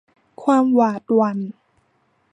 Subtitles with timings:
[0.43, 1.37] ความหวาดหวั่น